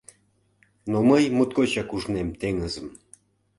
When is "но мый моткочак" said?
0.91-1.89